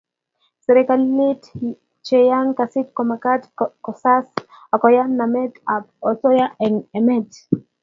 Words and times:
serekalit 0.63 1.41
cheyae 2.05 2.49
kasit 2.57 2.87
komakat 2.97 3.41
kosas 3.85 4.27
akoyon 4.75 5.09
namet 5.19 5.53
ap 5.75 5.83
osoya 6.09 6.45
eng 6.65 6.77
emet 6.97 7.29